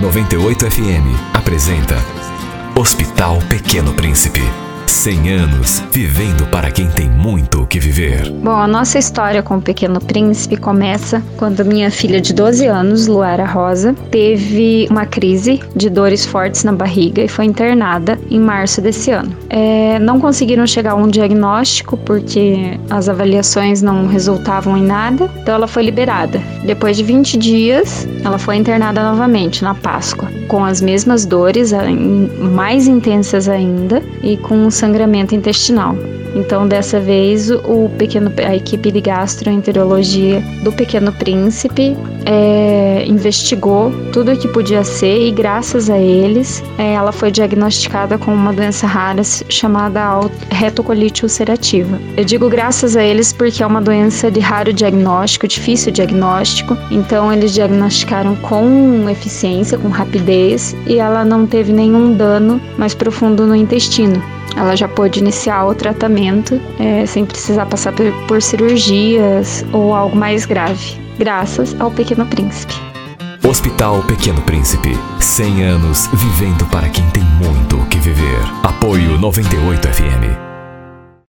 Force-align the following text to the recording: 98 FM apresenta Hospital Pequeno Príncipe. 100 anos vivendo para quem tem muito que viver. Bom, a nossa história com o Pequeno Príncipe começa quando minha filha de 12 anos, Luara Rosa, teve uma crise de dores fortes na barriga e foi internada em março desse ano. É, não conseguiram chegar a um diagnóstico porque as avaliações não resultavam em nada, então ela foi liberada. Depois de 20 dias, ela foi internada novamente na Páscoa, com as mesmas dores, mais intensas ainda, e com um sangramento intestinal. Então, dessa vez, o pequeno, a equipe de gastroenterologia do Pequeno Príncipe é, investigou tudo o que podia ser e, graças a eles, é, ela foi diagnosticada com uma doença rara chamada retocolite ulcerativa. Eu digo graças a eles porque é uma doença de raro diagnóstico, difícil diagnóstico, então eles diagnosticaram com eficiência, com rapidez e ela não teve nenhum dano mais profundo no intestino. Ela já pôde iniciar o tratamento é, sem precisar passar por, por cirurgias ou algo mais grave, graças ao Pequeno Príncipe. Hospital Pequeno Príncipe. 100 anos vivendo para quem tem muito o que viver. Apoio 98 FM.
98 0.00 0.70
FM 0.70 1.34
apresenta 1.34 1.94
Hospital 2.74 3.38
Pequeno 3.50 3.92
Príncipe. 3.92 4.40
100 4.86 5.30
anos 5.30 5.84
vivendo 5.92 6.46
para 6.46 6.70
quem 6.70 6.88
tem 6.88 7.06
muito 7.06 7.59
que 7.70 7.78
viver. 7.78 8.28
Bom, 8.42 8.50
a 8.50 8.66
nossa 8.66 8.98
história 8.98 9.42
com 9.42 9.56
o 9.56 9.62
Pequeno 9.62 10.00
Príncipe 10.00 10.56
começa 10.56 11.22
quando 11.36 11.64
minha 11.64 11.88
filha 11.90 12.20
de 12.20 12.34
12 12.34 12.66
anos, 12.66 13.06
Luara 13.06 13.46
Rosa, 13.46 13.94
teve 14.10 14.88
uma 14.90 15.06
crise 15.06 15.60
de 15.74 15.88
dores 15.88 16.26
fortes 16.26 16.64
na 16.64 16.72
barriga 16.72 17.22
e 17.22 17.28
foi 17.28 17.44
internada 17.44 18.18
em 18.28 18.40
março 18.40 18.80
desse 18.80 19.12
ano. 19.12 19.32
É, 19.48 20.00
não 20.00 20.20
conseguiram 20.20 20.66
chegar 20.66 20.92
a 20.92 20.94
um 20.96 21.06
diagnóstico 21.06 21.96
porque 21.96 22.78
as 22.90 23.08
avaliações 23.08 23.80
não 23.80 24.08
resultavam 24.08 24.76
em 24.76 24.82
nada, 24.82 25.30
então 25.40 25.54
ela 25.54 25.68
foi 25.68 25.84
liberada. 25.84 26.42
Depois 26.64 26.96
de 26.96 27.04
20 27.04 27.38
dias, 27.38 28.06
ela 28.24 28.38
foi 28.38 28.56
internada 28.56 29.00
novamente 29.02 29.62
na 29.62 29.76
Páscoa, 29.76 30.28
com 30.48 30.64
as 30.64 30.80
mesmas 30.80 31.24
dores, 31.24 31.70
mais 32.52 32.88
intensas 32.88 33.48
ainda, 33.48 34.02
e 34.24 34.36
com 34.36 34.56
um 34.56 34.70
sangramento 34.72 35.36
intestinal. 35.36 35.94
Então, 36.40 36.66
dessa 36.66 36.98
vez, 36.98 37.50
o 37.50 37.90
pequeno, 37.98 38.32
a 38.38 38.56
equipe 38.56 38.90
de 38.90 39.00
gastroenterologia 39.02 40.42
do 40.64 40.72
Pequeno 40.72 41.12
Príncipe 41.12 41.94
é, 42.24 43.04
investigou 43.06 43.92
tudo 44.10 44.32
o 44.32 44.36
que 44.36 44.48
podia 44.48 44.82
ser 44.82 45.28
e, 45.28 45.30
graças 45.30 45.90
a 45.90 45.98
eles, 45.98 46.64
é, 46.78 46.94
ela 46.94 47.12
foi 47.12 47.30
diagnosticada 47.30 48.16
com 48.16 48.32
uma 48.32 48.54
doença 48.54 48.86
rara 48.86 49.22
chamada 49.22 50.18
retocolite 50.50 51.24
ulcerativa. 51.24 52.00
Eu 52.16 52.24
digo 52.24 52.48
graças 52.48 52.96
a 52.96 53.04
eles 53.04 53.34
porque 53.34 53.62
é 53.62 53.66
uma 53.66 53.82
doença 53.82 54.30
de 54.30 54.40
raro 54.40 54.72
diagnóstico, 54.72 55.46
difícil 55.46 55.92
diagnóstico, 55.92 56.74
então 56.90 57.30
eles 57.30 57.52
diagnosticaram 57.52 58.34
com 58.36 59.08
eficiência, 59.10 59.76
com 59.76 59.88
rapidez 59.88 60.74
e 60.86 60.98
ela 60.98 61.22
não 61.22 61.46
teve 61.46 61.70
nenhum 61.70 62.14
dano 62.14 62.58
mais 62.78 62.94
profundo 62.94 63.46
no 63.46 63.54
intestino. 63.54 64.39
Ela 64.56 64.76
já 64.76 64.88
pôde 64.88 65.20
iniciar 65.20 65.66
o 65.66 65.74
tratamento 65.74 66.60
é, 66.78 67.06
sem 67.06 67.24
precisar 67.24 67.66
passar 67.66 67.92
por, 67.92 68.12
por 68.26 68.42
cirurgias 68.42 69.64
ou 69.72 69.94
algo 69.94 70.16
mais 70.16 70.44
grave, 70.44 70.98
graças 71.18 71.78
ao 71.80 71.90
Pequeno 71.90 72.26
Príncipe. 72.26 72.74
Hospital 73.46 74.02
Pequeno 74.04 74.40
Príncipe. 74.42 74.96
100 75.18 75.64
anos 75.64 76.08
vivendo 76.12 76.66
para 76.66 76.88
quem 76.88 77.04
tem 77.10 77.22
muito 77.22 77.76
o 77.76 77.86
que 77.86 77.98
viver. 77.98 78.42
Apoio 78.62 79.18
98 79.18 79.88
FM. 79.88 80.49